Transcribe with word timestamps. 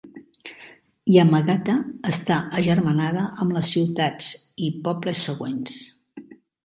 Yamagata 1.15 1.75
està 2.11 2.39
agermanada 2.61 3.25
amb 3.45 3.55
les 3.59 3.69
ciutats 3.75 4.33
i 4.69 4.71
pobles 4.89 5.23
següents. 5.31 5.77